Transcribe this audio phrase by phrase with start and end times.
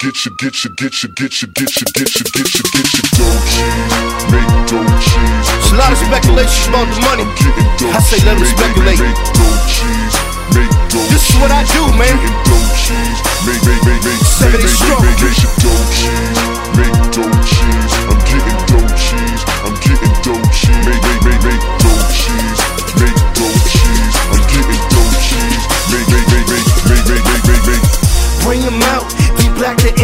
[0.00, 2.88] Get your, get your, get your, get your, get your, get your, get your, get
[2.88, 4.32] your dough cheese.
[4.32, 5.44] Make dough cheese.
[5.44, 7.24] There's a lot of speculation about the money.
[7.28, 8.56] I'm getting dough I say let 'em cheese.
[8.56, 8.96] Speculate.
[8.96, 10.16] Make, make dough cheese.
[10.56, 12.16] Make dough This is what I do, man.
[12.48, 13.20] Dough cheese.
[13.44, 15.04] Make, make, make, make, Seven make, make, strong.
[15.04, 16.29] make, make your dough cheese.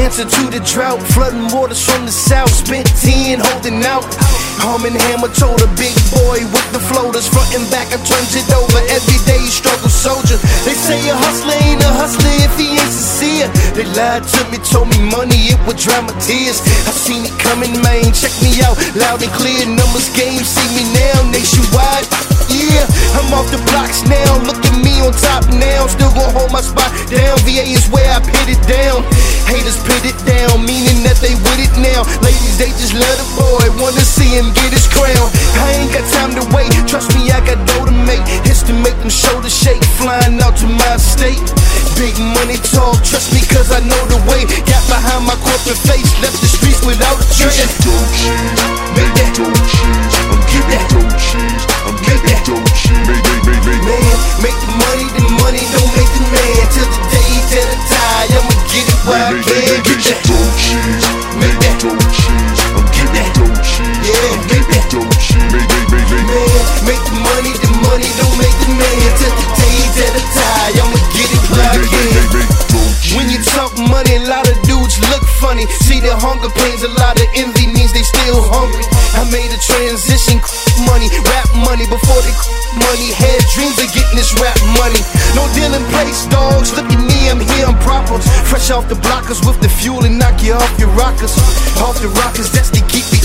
[0.06, 1.02] Answer to the drought.
[1.18, 2.54] Flooding waters from the south.
[2.54, 4.06] Spent 10 holding out.
[4.62, 7.26] Arm and Hammer told a big boy with the floaters.
[7.26, 8.78] Front and back, I turns it over.
[8.86, 10.38] Every day, you struggle soldier.
[10.62, 13.50] They say a hustler ain't a hustler if he ain't sincere.
[13.74, 16.62] They lied to me, told me money, it would dry my tears.
[16.86, 18.14] I seen it coming, man.
[18.14, 18.78] Check me out.
[18.94, 20.38] Loud and clear, numbers game.
[20.46, 21.95] See me now, nationwide.
[31.06, 32.02] That they with it now.
[32.18, 33.62] Ladies, they just love the boy.
[33.78, 35.30] Wanna see him get his crown.
[35.62, 36.74] I ain't got time to wait.
[36.90, 38.26] Trust me, I got dough to make.
[38.42, 39.78] Hits to make them shoulders shake.
[40.02, 41.38] Flying out to my state.
[41.94, 42.98] Big money talk.
[43.06, 44.42] Trust me, cause I know the way.
[44.66, 46.10] Got behind my corporate face.
[46.18, 47.62] Left the streets without a trace.
[75.46, 75.66] Funny.
[75.86, 78.82] See the hunger pains, a lot of envy means they still hungry.
[79.14, 80.42] I made a transition,
[80.90, 82.34] money, rap money before they
[82.82, 83.14] money.
[83.14, 84.98] Had dreams of getting this rap money.
[85.38, 86.74] No dealing place, dogs.
[86.74, 88.18] Look at me, I'm here, I'm proper.
[88.50, 91.38] Fresh off the blockers with the fuel and knock you off your rockers.
[91.78, 93.22] Off the rockers, that's they keep me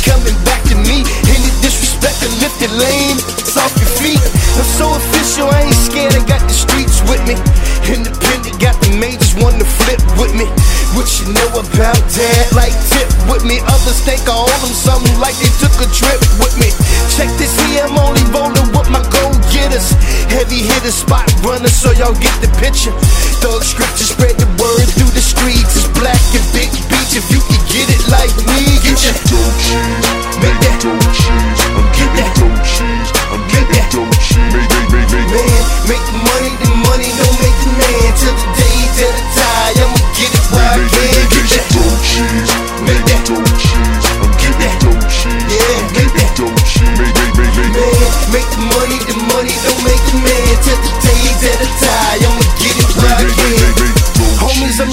[9.02, 10.46] The majors wanna flip with me.
[10.94, 12.46] What you know about that?
[12.54, 13.58] Like tip with me.
[13.66, 16.70] Others think I owe them something like they took a trip with me.
[17.10, 19.90] Check this here, I'm only rolling with my go getters.
[20.30, 22.94] Heavy hitters, spot runners, so y'all get the picture.
[23.42, 25.82] Thug scripture, spread the word through the streets.
[25.82, 26.70] It's black and big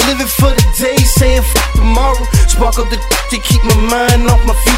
[0.07, 2.25] living for the day, saying fuck tomorrow.
[2.47, 2.99] Spark up the
[3.31, 4.78] to keep my mind off my future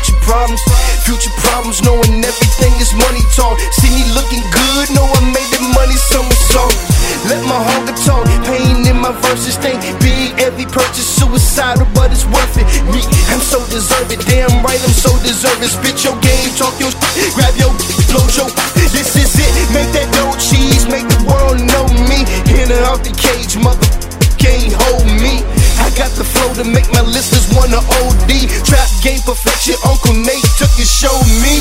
[29.61, 31.61] perfection, Uncle Nate took and showed me.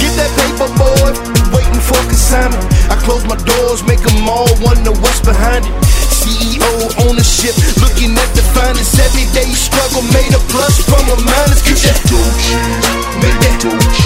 [0.00, 1.10] Get that paper, boy,
[1.56, 2.62] waiting for consignment.
[2.90, 5.72] I close my doors, make them all wonder what's behind it.
[6.10, 6.72] CEO
[7.08, 8.98] ownership, looking at the finest.
[8.98, 11.62] Everyday struggle made a plus from a minus.
[11.64, 12.86] Get that dough cheese.
[13.22, 13.56] Make that.
[13.62, 13.99] dough cheese.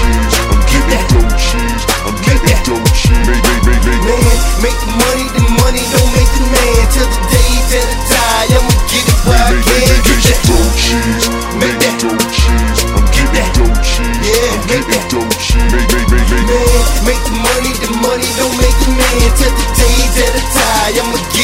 [19.52, 20.96] the days that the tie.
[21.00, 21.43] I'ma get